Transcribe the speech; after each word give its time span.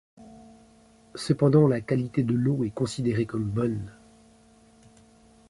Cependant 1.13 1.67
la 1.67 1.79
qualité 1.79 2.23
de 2.23 2.33
l'eau 2.33 2.63
est 2.63 2.71
considérée 2.71 3.27
comme 3.27 3.47
bonne. 3.47 3.91